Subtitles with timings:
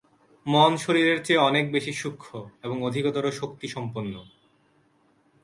[0.45, 2.33] মন শরীরের চেয়ে অনেক বেশী সূক্ষ্ম,
[2.63, 4.13] এবং অধিকতর শক্তিসম্পন্ন।